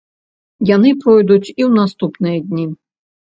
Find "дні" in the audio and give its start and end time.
2.49-2.65